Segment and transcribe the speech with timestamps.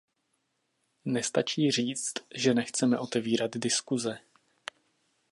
[1.05, 4.19] Nestačí říct, že nechceme otevírat diskuse.